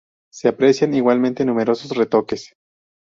Se 0.31 0.47
aprecian 0.47 0.95
igualmente 0.95 1.45
numerosos 1.45 1.95
retoques. 1.95 2.55